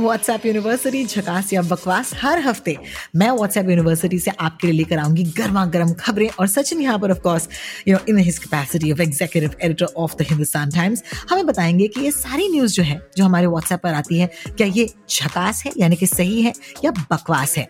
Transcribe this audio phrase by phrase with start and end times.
[0.00, 2.76] WhatsApp university झकास या बकवास हर हफ़्ते
[3.16, 7.10] मैं व्हाट्सएप यूनिवर्सिटी से आपके लिए लेकर आऊँगी गर्मा गर्म खबरें और सचिन यहाँ पर
[7.10, 7.48] of course
[7.88, 12.00] you know in his capacity of executive editor of the Hindustan Times हमें बताएँगे कि
[12.00, 15.72] ये सारी न्यूज़ जो है जो हमारे व्हाट्सएप पर आती है क्या ये झकास है
[15.78, 16.52] यानी कि सही है
[16.84, 17.68] या बकवास है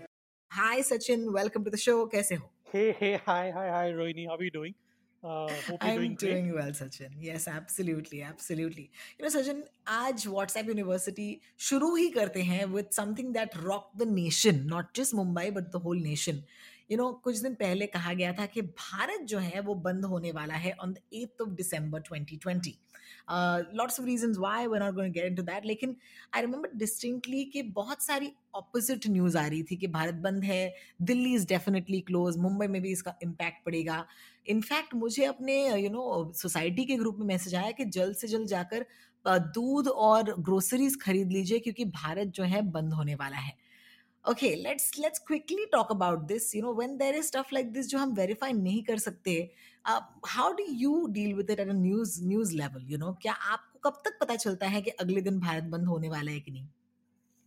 [0.51, 4.29] hi Sachin welcome to the show कैसे हो Hey, hey, hi, hi, hi, Rohini.
[4.29, 4.75] How are you doing?
[5.23, 6.55] Uh, hope you're I'm doing doing great.
[6.55, 7.11] well, Sachin.
[7.21, 8.91] Yes, absolutely, absolutely.
[9.19, 11.29] You know, Sachin, आज WhatsApp University
[11.69, 15.79] शुरू ही करते हैं with something that rocked the nation, not just Mumbai but the
[15.79, 16.43] whole nation.
[16.91, 20.33] You know, कुछ दिन पहले कहा गया था कि भारत जो है वो बंद होने
[20.33, 22.73] वाला है on the 8th of December 2020.
[23.29, 25.67] Uh, lots of reasons why we're not going to get into that.
[25.67, 25.97] लेकिन
[26.37, 30.63] I remember distinctly कि बहुत सारी opposite news आ रही थी कि भारत बंद है
[31.13, 34.05] Delhi is definitely close Mumbai में भी इसका इम्पैक्ट पड़ेगा
[34.47, 38.49] इनफैक्ट मुझे अपने यू नो सोसाइटी के ग्रुप में मैसेज आया कि जल्द से जल्द
[38.49, 38.87] जाकर
[39.25, 43.53] दूध और ग्रोसरीज खरीद लीजिए क्योंकि भारत जो है बंद होने वाला है।
[44.25, 47.89] Okay let's let's quickly talk about this you know when there is stuff like this
[47.89, 49.33] जो हम वेरीफाई नहीं कर सकते
[50.29, 53.13] how do you deal with it at a news news level you know?
[53.23, 56.41] क्या आपको कब तक पता चलता है कि अगले दिन भारत बंद होने वाला है
[56.41, 56.69] कि नहीं?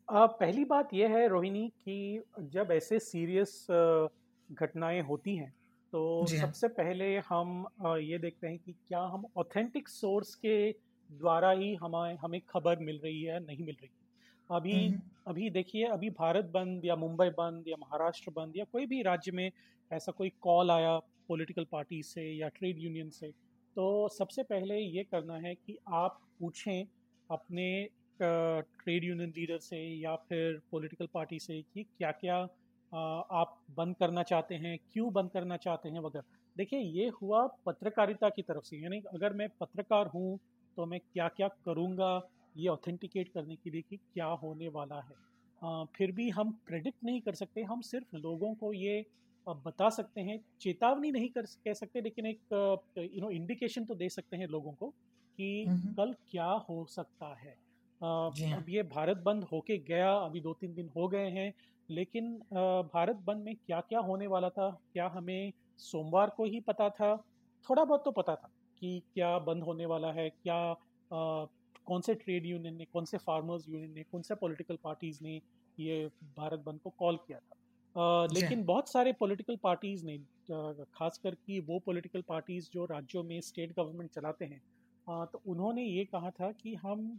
[0.08, 3.66] Uh, पहली बात यह है रोहिणी कि जब ऐसे सीरियस
[4.50, 5.54] घटनाएँ होती हैं
[5.94, 10.72] तो हाँ। सबसे पहले हम ये देखते हैं कि क्या हम ऑथेंटिक सोर्स के
[11.12, 14.96] द्वारा ही हमें हमें खबर मिल रही है नहीं मिल रही है अभी।
[15.28, 19.32] अभी देखिए अभी भारत बंद या मुंबई बंद या महाराष्ट्र बंद या कोई भी राज्य
[19.32, 19.52] में
[19.92, 20.98] ऐसा कोई कॉल आया
[21.28, 23.28] पॉलिटिकल पार्टी से या ट्रेड यूनियन से
[23.76, 26.86] तो सबसे पहले ये करना है कि आप पूछें
[27.32, 27.90] अपने
[28.22, 32.48] ट्रेड यूनियन लीडर से या फिर पॉलिटिकल पार्टी से कि क्या क्या
[32.94, 36.24] आप बंद करना चाहते हैं क्यों बंद करना चाहते हैं वगैरह
[36.56, 40.40] देखिए ये हुआ पत्रकारिता की तरफ़ से यानी अगर मैं पत्रकार हूँ
[40.78, 42.12] तो मैं क्या क्या करूँगा
[42.56, 45.16] ये ऑथेंटिकेट करने के लिए कि क्या होने वाला है
[45.62, 49.06] अ, फिर भी हम प्रेडिक्ट नहीं कर सकते हम सिर्फ़ लोगों को ये
[49.48, 52.40] बता सकते हैं चेतावनी नहीं कर कह सकते लेकिन एक
[52.98, 54.88] यू नो इंडिकेशन तो दे सकते हैं लोगों को
[55.40, 55.66] कि।
[55.98, 57.56] कल क्या हो सकता है
[58.02, 61.52] हाँ। अब ये भारत बंद होके गया अभी दो तीन दिन हो गए हैं
[61.90, 62.32] लेकिन
[62.88, 64.70] भारत बंद में क्या क्या होने वाला था?
[64.92, 67.16] क्या हमें सोमवार को ही पता था?
[67.68, 68.50] थोड़ा बहुत तो पता था
[68.82, 71.48] कि क्या बंद होने वाला है क्या अ,
[71.88, 75.40] कौन से ट्रेड यूनियन ने कौन से फार्मर्स यूनियन ने कौन से पॉलिटिकल पार्टीज़ ने
[75.78, 77.56] ये भारत बंद को कॉल किया था।
[78.30, 83.24] जी। लेकिन बहुत सारे पॉलिटिकल पार्टीज़ ने अ, खासकर कि वो पॉलिटिकल पार्टीज़ जो राज्यों
[83.24, 84.60] में स्टेट गवर्नमेंट चलाते हैं
[85.08, 87.10] अ, तो उन्होंने ये कहा था कि हम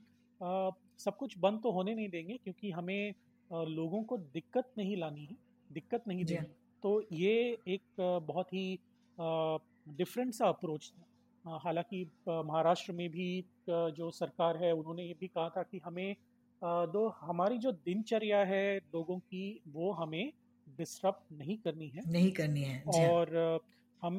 [0.41, 3.13] अ, सब कुछ बंद तो होने नहीं देंगे क्योंकि हमें
[3.51, 5.37] लोगों को दिक्कत नहीं लानी है
[5.71, 6.47] दिक्कत नहीं देनी
[6.83, 7.35] तो ये
[7.69, 8.79] एक बहुत ही
[9.19, 15.49] डिफरेंट सा अप्रोच था। हालाँकि महाराष्ट्र में भी जो सरकार है उन्होंने ये भी कहा
[15.49, 16.15] था कि हमें
[16.63, 20.33] दो हमारी जो दिनचर्या है लोगों की वो हमें
[20.67, 23.61] डिस्टर्ब नहीं करनी है। नहीं करनी है। और
[24.03, 24.17] हम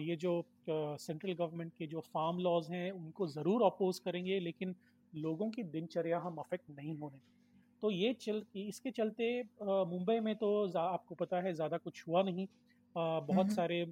[0.00, 0.32] ये जो
[0.66, 4.74] सेंट्रल गवर्नमेंट के जो फार्म लॉज हैं उनको ज़रूर अपोज करेंगे लेकिन
[5.12, 7.39] लोगों की दिनचर्या हम अफेक्ट नहीं होने देंगे।
[7.82, 9.26] तो ये चल इसके चलते
[9.62, 10.48] मुंबई में तो
[10.78, 13.84] आपको पता है ज़्यादा कुछ हुआ नहीं अ, बहुत। सारे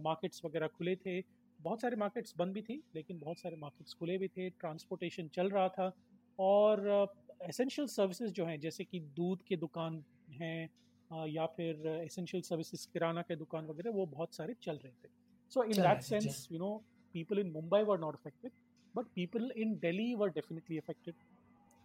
[0.00, 1.20] मार्केट्स वगैरह खुले थे
[1.60, 5.48] बहुत सारे मार्केट्स बंद भी थी लेकिन बहुत सारे मार्केट्स खुले भी थे ट्रांसपोर्टेशन चल
[5.50, 5.92] रहा था
[6.38, 7.08] और
[7.42, 10.02] एसेंशियल सर्विसेज़ जो हैं जैसे कि दूध के दुकान
[10.40, 15.08] हैं या फिर एसेंशियल सर्विसेज़ किराना के दुकान वगैरह वो बहुत सारे चल रहे थे
[15.52, 16.02] so in that.
[16.02, 16.70] Sense you know
[17.14, 18.52] people in Mumbai were not affected
[18.94, 21.14] but people in Delhi were definitely affected.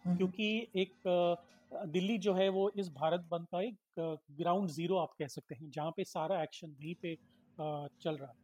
[0.04, 0.46] क्योंकि
[0.76, 0.92] एक
[1.88, 5.70] दिल्ली जो है वो इस भारत बंद का एक ग्राउंड ज़ीरो आप कह सकते हैं
[5.70, 7.14] जहाँ पे सारा एक्शन वहीं पे
[7.56, 8.34] चल रहा है।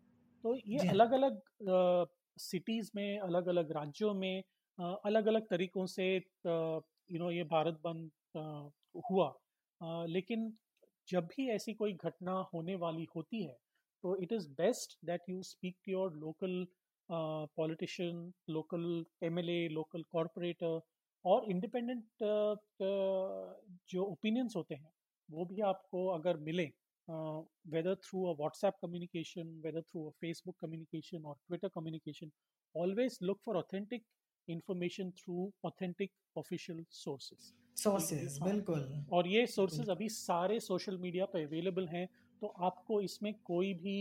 [0.45, 1.41] तो ये। अलग अलग
[2.41, 4.43] सिटीज़ में अलग अलग राज्यों में
[4.79, 8.11] अलग अलग तरीकों से यू नो ये भारत बंद
[9.11, 9.33] हुआ।
[10.09, 10.53] लेकिन
[11.09, 13.57] जब भी ऐसी कोई घटना होने वाली होती है
[14.05, 16.67] तो it is best that you speak to your local
[17.09, 20.81] politician local MLA local corporator
[21.25, 22.05] और इंडिपेंडेंट
[23.91, 24.93] जो ओपिनियंस होते हैं
[25.29, 26.71] वो भी आपको अगर मिले
[27.09, 32.31] whether through a WhatsApp communication whether through a Facebook communication और Twitter communication
[32.75, 34.05] always look for authentic
[34.49, 38.39] information through authentic official sources sources.
[38.43, 42.07] बिल्कुल। और ये सोर्सेज अभी सारे सोशल मीडिया पे अवेलेबल हैं
[42.43, 43.97] तो आपको इसमें कोई भी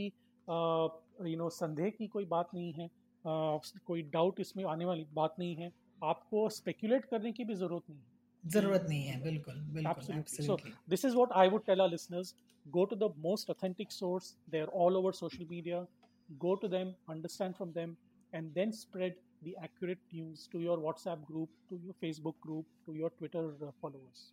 [0.48, 5.36] यू नो संदेह की कोई बात नहीं है आ, कोई डाउट इसमें आने वाली बात
[5.40, 5.70] नहीं है।
[6.02, 11.32] आपको स्पेक्यूलेट करने की भी ज़रूरत नहीं ज़रूरत नहीं है बिल्कुल बिल्कुल this is what
[11.34, 12.34] I would tell our listeners
[12.66, 15.86] go to the most authentic source they are all over social media
[16.30, 17.96] go to them understand from them
[18.34, 22.94] and then spread the accurate news to your WhatsApp group to your Facebook group to
[22.96, 24.32] your Twitter followers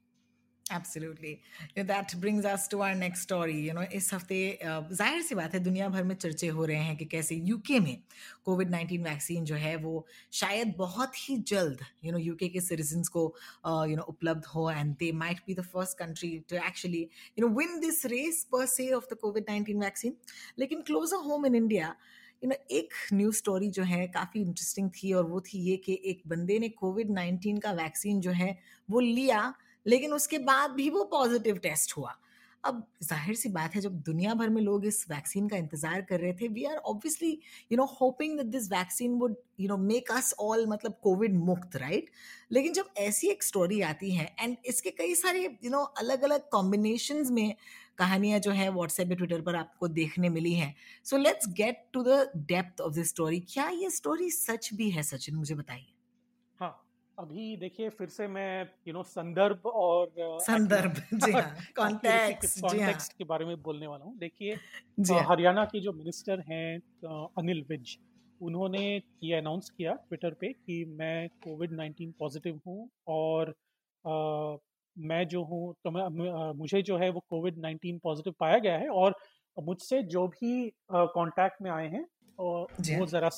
[0.76, 1.32] absolutely
[1.78, 5.60] that brings us to our next story you know इस हफ़्ते ज़ाहिर सी बात है
[5.60, 7.96] दुनिया भर में चर्चे हो रहे हैं कि कैसे यूके में
[8.44, 13.08] कोविड 19 वैक्सीन जो है, वो शायद बहुत ही जल्द यू नो यूके के सिटीजन्स
[13.08, 13.22] को
[13.66, 17.00] यू नो उपलब्ध हो and they might be the first country to actually
[17.38, 20.16] you know win this race per se of the 19 vaccine
[20.58, 21.94] लेकिन closer home in India
[22.44, 26.00] you know एक news story जो है, काफ़ी interesting थी और वो थी ये कि
[26.04, 28.56] एक बंदे ने कोविड 19 का वैक्सीन जो है,
[28.88, 29.52] वो लिया
[29.86, 32.14] लेकिन उसके बाद भी वो पॉजिटिव टेस्ट हुआ।
[32.64, 36.20] अब ज़ाहिर सी बात है, जब दुनिया भर में लोग इस वैक्सीन का इंतज़ार कर
[36.20, 37.30] रहे थे we are obviously
[37.72, 41.76] you know hoping that this vaccine would you know make us all मतलब कोविड मुक्त
[41.76, 42.10] राइट
[42.52, 46.48] लेकिन जब ऐसी एक स्टोरी आती है एंड इसके कई सारे यू नो अलग अलग
[46.52, 47.54] कॉम्बिनेशन में
[47.98, 52.02] कहानियाँ जो है व्हाट्सएप या ट्विटर पर आपको देखने मिली हैं। So let's get to
[52.02, 55.36] the depth of this story क्या ये स्टोरी सच भी है, सचिन?
[55.36, 55.93] मुझे बताइए।
[57.18, 62.60] अभी देखिए फिर से मैं यू नो संदर्भ और uh, संदर्भ जी हाँ accuracy के
[62.60, 64.54] कॉन्टेक्स्ट हाँ। के बारे में बोलने वाला हूँ। देखिए
[65.12, 66.78] हाँ। हरियाणा के जो मिनिस्टर हैं
[67.38, 67.98] अनिल विज
[68.40, 73.48] उन्होंने ये अनाउंस किया ट्विटर पे कि मैं कोविड 19 पॉजिटिव हूँ और
[74.04, 74.56] अ,
[74.98, 78.88] मैं जो हूँ तो मैं मुझे जो है वो कोविड 19 पॉजिटिव पाया गया है
[78.88, 79.14] और
[79.62, 82.06] मुझसे जो भी कांटेक्ट में आए हैं
[82.38, 83.28] और वो हाँ। ज़रा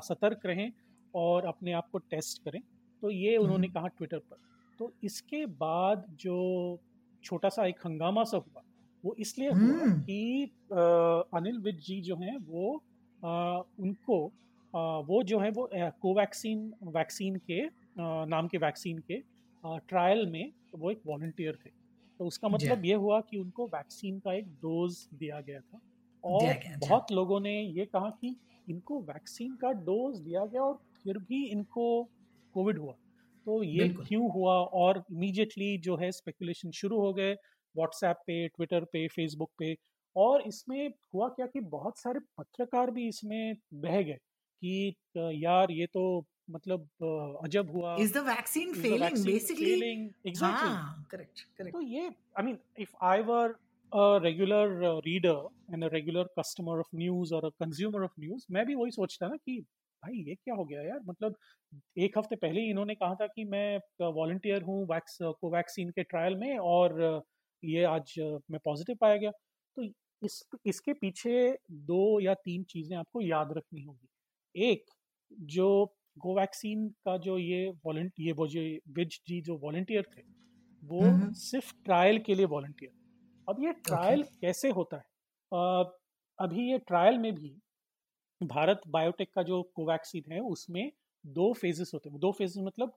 [0.00, 0.72] सतर्क रहें
[1.14, 2.60] और अपने आप को टेस्ट करें।
[3.06, 4.36] तो ये उन्होंने हम्म, कहा ट्विटर पर।
[4.80, 6.38] तो इसके बाद जो
[7.24, 8.62] छोटा सा एक हंगामा सा हुआ
[9.04, 10.50] वो इसलिए हुआ हम्म। कि
[11.36, 17.36] अनिल विज जी जो हैं वो अ, उनको अ, वो जो है वो कोवैक्सीन वैक्सीन
[17.50, 17.60] के
[18.32, 19.22] नाम के वैक्सीन के
[19.88, 21.70] ट्रायल में वो एक वॉल्टियर थे।
[22.20, 25.80] तो उसका मतलब ये हुआ कि उनको वैक्सीन का एक डोज दिया गया था
[26.24, 28.36] और गया बहुत लोगों ने ये कहा कि
[28.68, 31.86] इनको वैक्सीन का डोज दिया गया और फिर भी इनको
[32.56, 32.92] कोविड हुआ।
[33.46, 37.32] तो ये क्यों हुआ और इमीडिएटली जो है स्पेकुलेशन शुरू हो गए
[37.74, 39.76] व्हाट्सएप पे ट्विटर पे फेसबुक पे
[40.16, 44.18] और इसमें हुआ क्या कि बहुत सारे पत्रकार भी इसमें बह गए
[44.62, 46.04] कि यार ये तो
[46.50, 46.88] मतलब
[47.44, 49.92] अजब हुआ। Is the vaccine failing basically
[50.26, 50.72] exactly
[51.10, 53.54] correct correct तो ये I mean if I were
[53.92, 55.34] a regular uh, reader
[55.72, 59.28] and a regular customer of news or a consumer of news मैं भी वही सोचता
[59.28, 59.54] ना कि
[60.06, 61.00] भाई ये क्या हो गया यार?
[61.04, 61.36] मतलब
[61.98, 63.78] एक हफ़्ते पहले ही इन्होंने कहा था कि मैं
[64.12, 67.00] वॉल्टियर हूँ वैक्स कोवैक्सीन के ट्रायल में और
[67.62, 68.14] ये आज
[68.50, 69.30] मैं पॉजिटिव पाया गया।
[69.76, 69.82] तो
[70.22, 71.34] इस इसके पीछे
[71.88, 74.08] दो या तीन चीज़ें आपको याद रखनी होगी।
[74.68, 74.84] एक
[75.52, 75.68] जो
[76.16, 78.60] कोवैक्सीन का जो ये वॉलंट ये वो जो
[78.94, 80.22] विज जी जो वॉल्टियर थे
[80.82, 81.02] वो
[81.36, 82.92] सिर्फ़ ट्रायल के लिए वॉल्टियर
[83.48, 85.04] अब ये ट्रायल कैसे होता है?
[85.52, 85.92] अ,
[86.38, 87.50] अभी ये ट्रायल में भी
[88.40, 90.90] भारत बायोटेक का जो कोवैक्सीन है उसमें
[91.24, 92.92] दो फेजेस होते हैं। दो फेजेस मतलब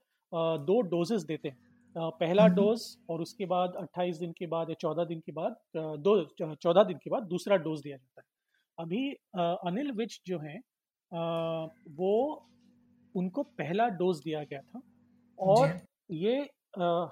[0.65, 1.57] दो डोजेस देते हैं।
[1.95, 5.55] पहला हम्म डोज और उसके बाद 28 दिन के बाद या 14 दिन के बाद
[5.99, 8.27] दो 14 दिन के बाद दूसरा डोज दिया जाता है।
[8.77, 9.11] अभी
[9.67, 10.59] अनिल विज जो हैं
[11.97, 12.13] वो
[13.15, 14.81] उनको पहला डोज दिया गया था
[15.39, 15.79] और
[16.13, 16.37] ये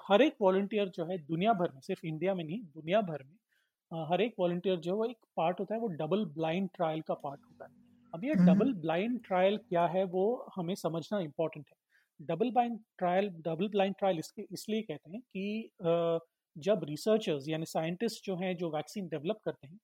[0.08, 4.06] हर एक वॉलंटियर जो है दुनिया भर में सिर्फ़ इंडिया में नहीं दुनिया भर में
[4.10, 7.14] हर एक वॉलंटियर जो है वो एक पार्ट होता है वो डबल ब्लाइंड ट्रायल का
[7.14, 7.77] पार्ट होता है।
[8.14, 10.24] अब ये डबल ब्लाइंड ट्रायल क्या है वो
[10.56, 16.20] हमें समझना इम्पोर्टेंट है। Double blind trial double blind trial इसके इसलिए कहते हैं कि
[16.56, 19.78] जब रिसर्चर्स यानी साइंटिस्ट जो हैं जो वैक्सीन डेवलप करते हैं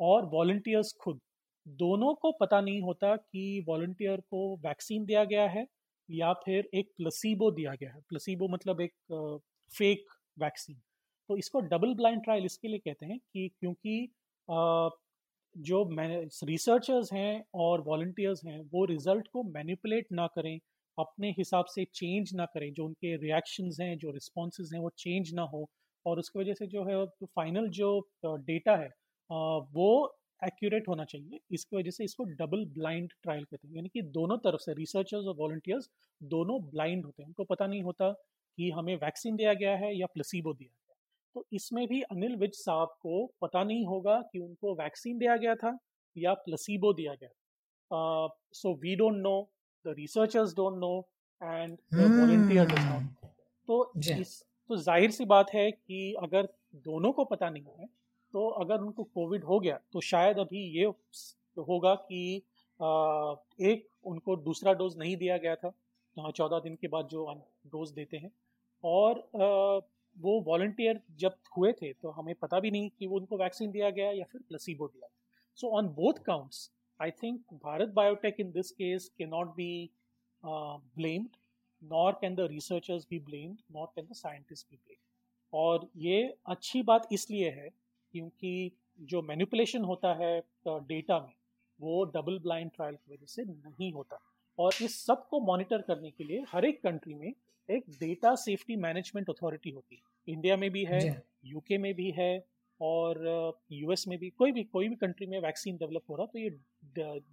[0.00, 1.20] और वॉल्टियर्स खुद
[1.66, 5.66] दोनों को पता नहीं होता कि वॉल्टियर को वैक्सीन दिया गया है
[6.08, 8.92] या फिर एक प्लसीबो दिया गया है। प्लसीबो मतलब एक
[9.70, 10.04] फेक
[10.38, 10.80] वैक्सीन
[11.30, 14.00] तो इसको डबल ब्लाइंड ट्रायल इसके लिए कहते हैं कि क्योंकि
[15.56, 15.82] जो
[16.44, 20.58] रिसर्चर्स हैं और वॉल्टियर्स हैं, वो रिज़ल्ट को मैनिपुलेट ना करें,
[20.98, 25.32] अपने हिसाब से चेंज ना करें, जो उनके रिएक्शंस हैं, जो रिस्पॉन्सेज हैं, वो चेंज
[25.34, 25.66] ना हो।
[26.06, 27.88] और उसकी वजह से जो है फाइनल जो
[28.26, 28.88] डेटा है
[29.74, 29.86] वो
[30.42, 34.36] एक्यूरेट होना चाहिए। इसकी वजह से इसको डबल ब्लाइंड ट्रायल कहते हैं। यानी कि दोनों
[34.38, 35.88] तरफ़ से रिसर्चर्स और वॉल्टियर्स
[36.20, 38.10] दोनों ब्लाइंड होते हैं। उनको पता नहीं होता
[38.58, 40.83] कि हमें वैक्सीन दिया गया है या प्लेसिबो दिया है।
[41.36, 45.54] तो इसमें भी अनिल विज साहब को पता नहीं होगा कि उनको वैक्सीन दिया गया
[45.54, 45.76] था
[46.16, 49.36] या प्लसीबो दिया गया so we don't know
[49.84, 50.96] the researchers don't know
[51.42, 52.78] and volunteer Hmm.
[52.78, 53.30] Not
[53.68, 56.48] तो इस तो ज़ाहिर सी बात है कि अगर
[56.84, 57.86] दोनों को पता नहीं है
[58.34, 60.84] तो अगर उनको कोविड हो गया तो शायद अभी ये
[61.58, 62.42] होगा कि
[62.80, 65.72] आ, एक उनको दूसरा डोज नहीं दिया गया था
[66.30, 67.26] चौदह दिन के बाद जो
[67.66, 68.30] डोज देते हैं
[68.84, 69.20] और
[70.16, 73.90] वो वॉलंटियर जब हुए थे तो हमें पता भी नहीं कि वो उनको वैक्सीन दिया
[73.90, 78.50] गया या फिर प्लसीबो दिया गया। So on both counts I think Bharat Biotech in
[78.52, 79.90] this case can not be
[80.42, 81.36] blamed
[81.82, 85.02] nor can the researchers be blamed nor can the scientist be blamed
[85.52, 87.68] और ये अच्छी बात इसलिए है
[88.14, 91.32] क्योंकि जो मैनिपुलेशन होता है डेटा में,
[91.80, 94.20] वो डबल ब्लाइंड ट्रायल की वजह से नहीं होता।
[94.58, 97.32] और इस सबको मॉनिटर करने के लिए हर एक कंट्री में
[97.68, 102.44] एक डेटा सेफ्टी मैनेजमेंट अथॉरिटी होती है इंडिया में भी है। यूके में भी है
[102.80, 103.18] और
[103.72, 106.50] यूएस में भी कोई भी कोई भी कंट्री में वैक्सीन डेवलप हो रहा तो ये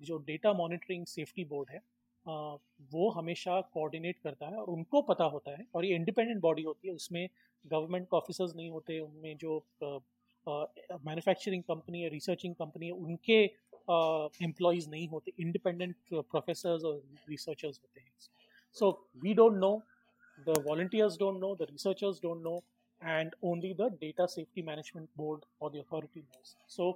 [0.05, 2.57] जो डेटा मॉनिटरिंग सेफ्टी बोर्ड है अ,
[2.91, 6.87] वो हमेशा कोऑर्डिनेट करता है और उनको पता होता है और ये इंडिपेंडेंट बॉडी होती
[6.87, 7.27] है उसमें
[7.65, 9.65] गवर्नमेंट के ऑफिसर्स नहीं होते उनमें जो
[10.47, 13.43] मैन्युफैक्चरिंग कंपनी है रिसर्चिंग कंपनी है उनके
[14.43, 18.11] एम्प्लॉयज़ नहीं होते इंडिपेंडेंट प्रोफेसर्स और रिसर्चर्स होते हैं
[18.73, 19.71] so we don't know
[20.45, 22.63] the volunteers don't know, the researchers don't know,
[23.01, 26.55] and only the data safety management board or the authority knows.
[26.67, 26.93] So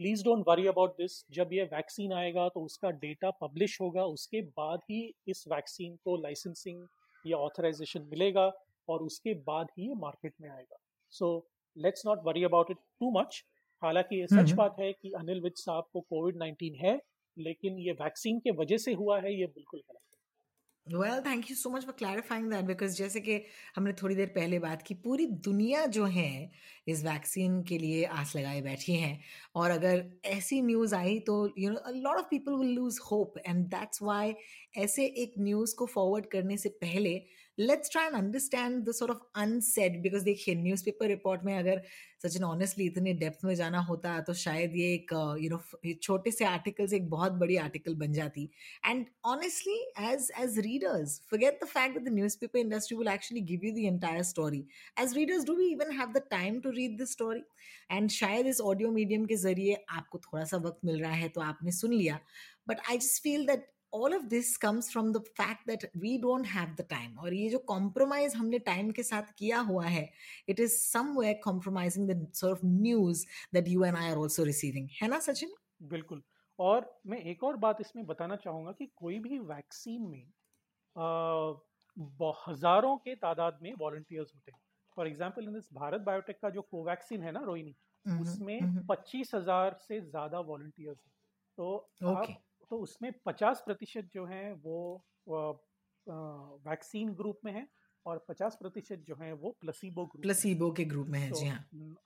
[0.00, 4.40] please don't worry about this जब ये vaccine आएगा तो उसका data publish होगा उसके
[4.56, 6.86] बाद ही इस vaccine को लाइसेंसिंग
[7.24, 8.50] या ऑथराइजेशन मिलेगा
[8.88, 10.78] और उसके बाद ही ये मार्केट में आएगा
[11.12, 11.28] so
[11.76, 13.42] let's not worry about it too much
[13.82, 16.98] हालाँकि ये सच हम्म। बात है कि अनिल विज साहब को कोविड 19 है
[17.36, 20.11] लेकिन ये वैक्सीन के वजह से हुआ है ये बिल्कुल गलत
[20.86, 23.34] well thank you so much for clarifying that because जैसे कि
[23.76, 26.50] हमने थोड़ी देर पहले बात की, पूरी दुनिया जो है
[26.88, 29.18] इस वैक्सीन के लिए आस लगाए बैठी है।
[29.54, 33.64] और अगर ऐसी न्यूज़ आई तो you know lot of people will lose hope and
[33.66, 34.34] that's why
[34.78, 37.14] ऐसे एक न्यूज़ को फॉरवर्ड करने से पहले
[37.58, 41.82] let's try and understand the sort of unsaid because देखिए न्यूज़पेपर रिपोर्ट में अगर
[42.22, 46.44] सचिन ऑनेस्टली इतने डेप्थ में जाना होता तो शायद ये एक यू नो छोटे से
[46.44, 48.48] आर्टिकल से एक बहुत बड़ी आर्टिकल बन जाती
[48.84, 53.64] And honestly, as as readers, forget the fact that the newspaper industry will actually give
[53.64, 54.62] you the entire story.
[54.96, 57.44] As readers, do we even have the time to read this story?
[57.90, 61.40] And शायद इस audio medium के ज़रिए आपको थोड़ा सा वक्त मिल रहा है तो
[61.40, 62.18] आपने सुन लिया
[62.68, 66.46] but I just feel that all of this comes from the fact that we don't
[66.46, 70.08] have the time और ये जो कॉम्प्रोमाइज हमने टाइम के साथ किया हुआ है
[70.48, 72.28] it is somewhere compromising the
[72.64, 75.54] news that you and I are also receiving है ना सचिन?
[75.84, 76.22] बिल्कुल।
[76.58, 80.24] और मैं एक और बात इसमें बताना चाहूँगा कि कोई भी वैक्सीन में
[82.48, 84.58] हज़ारों के तादाद में वॉल्टियर्स होते हैं।
[84.96, 87.74] For example in this Bharat Biotech का जो कोवैक्सीन है ना रोहिनी
[88.06, 91.12] उसमें पच्चीस हज़ार से ज़्यादा वॉल्टियर्स हैं।
[91.58, 92.32] तो okay.
[92.32, 92.42] आप
[92.72, 94.76] तो उसमें पचास प्रतिशत जो हैं वो
[96.66, 97.66] वैक्सीन ग्रुप में है
[98.06, 101.58] और पचास प्रतिशत जो हैं वो प्लसीबो ग्रुप प्लसीबो के ग्रुप में है जी हाँ।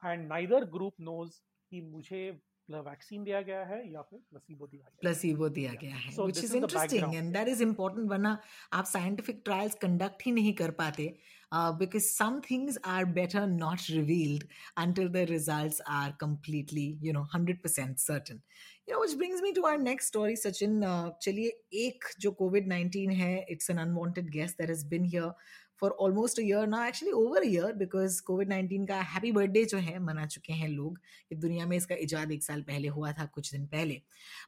[0.05, 1.39] एंड नाइदर ग्रुप नोज़
[1.73, 2.23] कि मुझे
[2.69, 6.45] वैक्सीन दिया गया है या फिर प्लसीबो दिया गया प्लसीबो दिया गया है So the
[6.59, 7.17] interesting background.
[7.21, 8.39] and that is important वरना
[8.73, 11.07] आप साइंटिफिक ट्रायल्स कंडक्ट ही नहीं कर पाते।
[11.54, 14.44] because some things are better not revealed
[14.84, 18.40] until the results are completely you know 100% certain
[18.88, 21.51] you know which brings me to our next story sachin uh, चलिए
[21.86, 25.32] एक जो covid 19 है it's an unwanted guest that has been here
[25.80, 29.99] for almost a year ना actually over a year because covid nineteen का happy birthday जो है,
[29.99, 33.52] मना चुके हैं लोग कि दुनिया में इसका इजाद एक साल पहले हुआ था, कुछ
[33.52, 34.00] दिन पहले।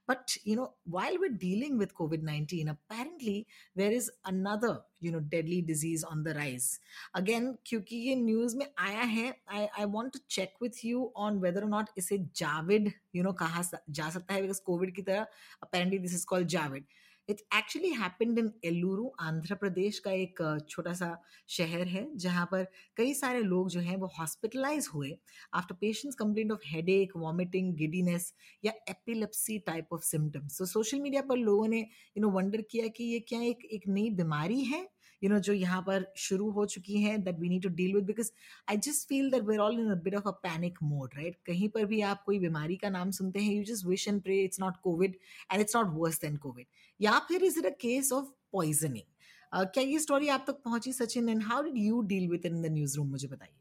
[0.08, 3.44] But you know while with dealing with covid nineteen apparently
[3.76, 6.68] where is another you know deadly disease on the rise
[7.14, 11.38] again क्योंकि ये न्यूज़ में आया है I I want to check with you on
[11.40, 15.26] whether not इसे जाविड you know कहा जा सकता है बिकॉज़ कोविड की तरह
[15.62, 16.85] apparently this is called Javed
[17.28, 21.11] it actually happened in Eluru Andhra Pradesh का एक छोटा सा
[21.49, 22.64] शहर है, जहाँ पर
[22.97, 25.16] कई सारे लोग जो हैं वो हॉस्पिटलाइज हुए
[25.54, 28.32] after patients complaint of head ache vomiting giddiness
[28.64, 32.87] या एपिलेप्सी टाइप ऑफ़ सिम्टम्स तो सोशल मीडिया पर लोगों ने यू नो वंडर किया
[32.88, 34.87] कि ये क्या एक एक नई बीमारी है
[35.23, 38.05] यू नो जो यहाँ पर शुरू हो चुकी है that we need to deal with
[38.05, 38.31] because
[38.71, 41.85] I just feel that we're all in bit of a panic mode right कहीं पर
[41.85, 44.77] भी आप कोई बीमारी का नाम सुनते हैं you just wish and pray it's not
[44.83, 45.17] covid
[45.53, 46.67] and it's not worse than covid
[47.01, 51.29] या फिर is it a case of poisoning क्या ये स्टोरी आप तक पहुँची Sachin
[51.29, 53.55] and how did you deal with in the newsroom मुझे बताइए।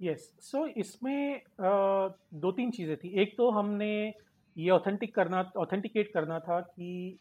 [0.00, 3.92] Yes so इसमें दो तीन चीज़ें थी। एक तो हमने
[4.56, 7.18] ये ऑथेंटिक करना ऑथेंटिकेट करना था कि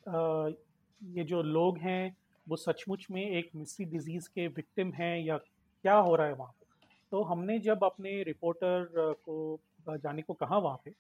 [1.01, 2.15] ये जो लोग हैं
[2.47, 6.51] वो सचमुच में एक मिस्ट्री डिज़ीज़ के विक्टिम हैं या क्या हो रहा है वहाँ
[6.51, 6.65] पे?
[7.11, 8.87] तो हमने जब अपने रिपोर्टर
[9.25, 10.93] को जाने को कहा वहाँ पे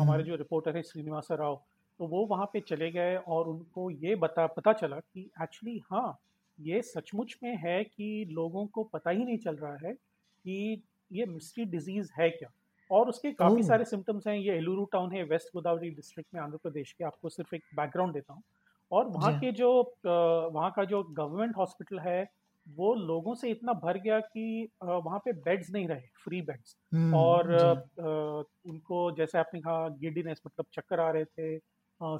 [0.00, 1.60] हमारे जो रिपोर्टर हैं श्रीनिवास राव
[2.00, 6.18] तो वो वहाँ पे चले गए और उनको ये बता पता चला कि एक्चुअली हाँ
[6.58, 11.26] ये सचमुच में है कि लोगों को पता ही नहीं चल रहा है कि ये
[11.26, 12.50] मिस्ट्री डिज़ीज़ है क्या।
[12.90, 16.56] और उसके काफ़ी सारे सिम्टम्स हैं ये एलुरु टाउन है वेस्ट गोदावरी डिस्ट्रिक्ट में आंध्र
[16.56, 18.42] प्रदेश के आपको सिर्फ़ एक बैकग्राउंड देता हूँ।
[18.90, 19.70] और वहाँ के जो
[20.06, 22.22] वहाँ का जो गवर्नमेंट हॉस्पिटल है
[22.66, 26.76] वो लोगों से इतना भर गया कि वहाँ पे बेड्स नहीं रहे फ्री बेड्स
[27.12, 31.58] और हम्म जी। अ, उनको जैसे आपने कहा गिडिनेस मतलब चक्कर आ रहे थे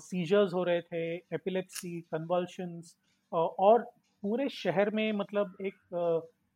[0.01, 1.05] सीजर्स हो रहे थे
[1.35, 2.97] एपिलेप्सी कन्वल्शंस
[3.33, 3.83] और
[4.23, 5.79] पूरे शहर में मतलब एक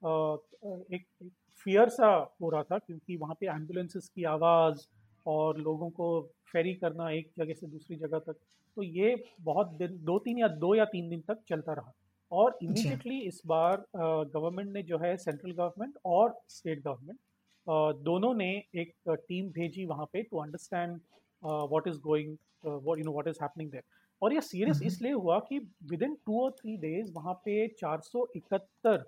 [0.03, 1.31] एक, एक
[1.67, 2.07] फियर सा
[2.43, 4.87] हो रहा था क्योंकि वहाँ पे एम्बुलेंसेस की आवाज़
[5.29, 6.09] और लोगों को
[6.53, 8.37] फेरी करना एक जगह से दूसरी जगह तक।
[8.77, 11.93] तो ये बहुत दिन दो तीन या दो या तीन दिन तक चलता रहा।
[12.33, 17.19] और इमीडिएटली इस बार गवर्नमेंट ने जो है सेंट्रल गवर्नमेंट और स्टेट गवर्नमेंट
[18.05, 21.01] दोनों ने एक टीम भेजी वहाँ पे to understand
[21.43, 23.83] what is going what you know what is happening there
[24.23, 25.59] और ये सीरियस हम्म। इसलिए हुआ कि
[25.91, 29.05] विद इन टू और थ्री डेज़ वहाँ पे 471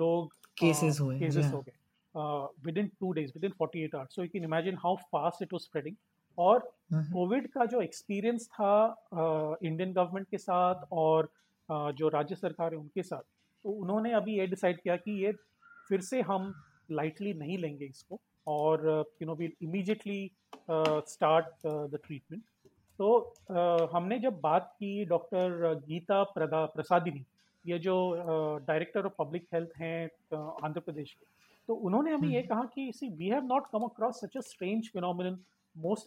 [0.00, 1.72] लोग केसेस हुए जी केसेस हो गए।
[2.78, 5.96] In two days within 48 hours so you can imagine how fast it was spreading
[6.38, 6.58] और
[7.12, 8.72] कोविड का जो एक्सपीरियंस था
[9.62, 11.30] इंडियन गवर्नमेंट के साथ और
[11.68, 13.22] अ, जो राज्य सरकार है उनके साथ
[13.64, 15.32] तो उन्होंने अभी ये डिसाइड किया कि ये
[15.88, 16.52] फिर से हम
[16.90, 18.86] लाइटली नहीं लेंगे इसको और
[19.22, 20.30] you know we immediately
[21.08, 22.42] start the treatment
[22.98, 23.12] तो
[23.50, 27.24] अ, हमने जब बात की डॉक्टर गीता प्रदा प्रसादिनी
[27.64, 27.94] ये जो
[28.66, 30.08] डायरेक्टर ऑफ़ पब्लिक हेल्थ हैं
[30.64, 31.26] आंध्र प्रदेश के
[31.68, 34.40] तो उन्होंने हमें ये हम्म। कहा कि see we have not come across such a
[34.42, 35.38] strange phenomenon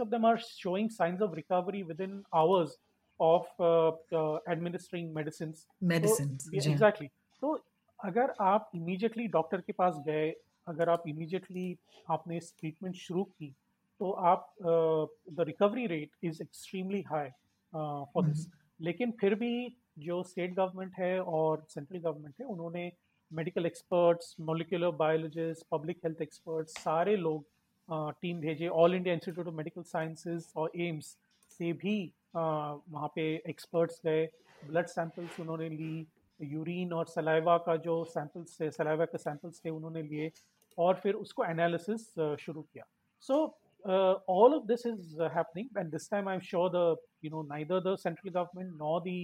[0.06, 2.77] them are showing signs of recovery within hours
[3.20, 5.68] of uh, uh, administering medicines.
[5.82, 7.08] तो मेडिसिन exactly.
[7.41, 7.53] तो
[8.00, 10.30] अगर आप इमीडिएटली डॉक्टर के पास गए
[10.68, 11.77] अगर आप इमीडिएटली
[12.10, 13.53] आपने इस ट्रीटमेंट शुरू की
[14.00, 17.30] तो आप the recovery rate is extremely high
[17.74, 18.48] for this
[18.80, 19.53] लेकिन फिर भी
[20.00, 22.91] जो स्टेट गवर्नमेंट है और सेंट्रल गवर्नमेंट है उन्होंने
[23.33, 27.45] medical experts molecular biologist public health experts सारे लोग
[28.21, 31.17] टीम भेजे। All India institute of medical sciences और एम्स
[31.60, 31.95] से भी
[32.36, 34.25] वहाँ पे एक्सपर्ट्स गए।
[34.67, 36.08] ब्लड सैंपल्स उन्होंने ली।
[36.39, 40.32] यूरिन और सलाइवा का जो सैंपल्स थे सलाइवा के सैंपल्स थे उन्होंने लिए
[40.77, 42.08] और फिर उसको एनालिसिस
[42.39, 42.86] शुरू किया।
[43.23, 43.36] So
[44.29, 46.86] all of this is happening and this time I am sure the
[47.25, 49.17] you know neither the central government nor the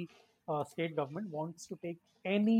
[0.48, 2.58] uh, state government wants to take any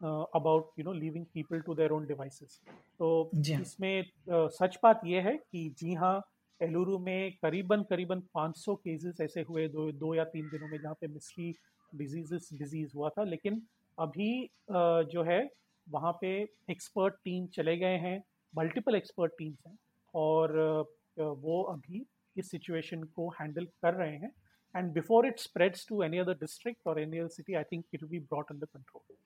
[0.00, 2.60] about you know leaving people to their own devices.
[2.98, 6.20] तो हाँ। इसमें uh, सच बात यह है कि जी हाँ
[6.60, 10.94] एलुरु में करीबन करीबन 500 केसेस ऐसे हुए दो दो या तीन दिनों में जहाँ
[11.00, 11.54] पे मिस्ट्री
[11.92, 13.62] डिजीजेस डिज़ीज़ हुआ था। लेकिन
[13.98, 15.48] अभी uh, जो है
[15.86, 16.32] वहाँ पे
[16.70, 18.22] एक्सपर्ट टीम चले गए हैं
[18.54, 19.78] मल्टीपल एक्सपर्ट टीम्स हैं
[20.14, 20.86] और
[21.18, 22.04] uh, वो अभी
[22.36, 24.32] इस सिचुएशन को हैंडल कर रहे हैं।
[24.76, 28.04] And before it spreads to any other district और any other city I think it
[28.04, 29.16] be brought under control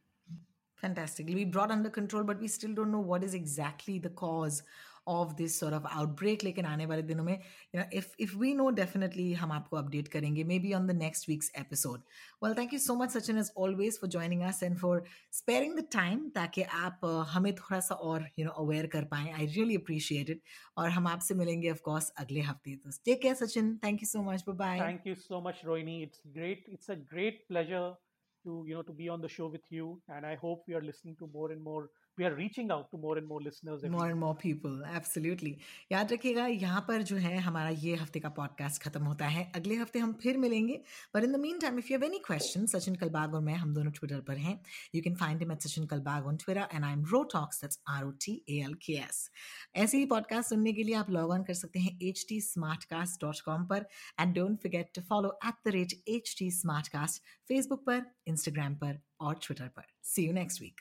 [0.84, 1.28] Fantastic.
[1.28, 4.64] We brought under control, but we still don't know what is exactly the cause
[5.08, 6.44] of this sort of outbreak.
[6.44, 7.40] लेकिन आने वाले दिनों में,
[7.74, 10.46] you know, if if we know, definitely हम आपको update करेंगे.
[10.46, 12.02] Maybe on the next week's episode.
[12.42, 15.04] Well, thank you so much, Sachin, as always, for joining us and for
[15.42, 19.34] sparing the time ताकि आप uh, हमें थोड़ा सा और you know aware कर पाएं.
[19.34, 20.44] I really appreciate it.
[20.78, 22.76] और हम आपसे मिलेंगे, of course, अगले हफ्ते.
[22.76, 23.80] तो take care, Sachin.
[23.82, 24.46] Thank you so much.
[24.46, 24.78] Bye bye.
[24.80, 26.04] Thank you so much, Rohini.
[26.04, 26.70] It's great.
[26.78, 27.96] It's a great pleasure
[28.45, 30.83] to you know to be on the show with you, and I hope we are
[30.83, 31.91] listening to more and more.
[32.19, 34.11] We are reaching out to more and more listeners every more week.
[34.11, 35.57] and more
[35.93, 39.75] याद रखिएगा यहाँ पर जो है हमारा ये हफ़्ते का पॉडकास्ट खत्म होता है। अगले
[39.77, 40.79] हफ़्ते हम फिर मिलेंगे
[41.15, 43.75] but in the mean time if you have any question Sachin Kalbag और मैं हम
[43.75, 44.59] दोनों ट्विटर पर हैं।
[44.95, 47.81] You can find him at Sachin Kalbag on Twitter and I am ro talks that's
[47.89, 49.29] R O T A L K S
[49.77, 52.85] ऐसे ही podcast सुनने के लिए आप लॉग ऑन कर सकते हैं H T smart
[52.85, 53.87] cast dot com पर
[54.21, 58.75] and don't forget to follow at the rate H T smart cast Facebook पर इंस्टाग्राम
[58.75, 60.81] पर और ट्विटर पर। सी यू नेक्स्ट वीक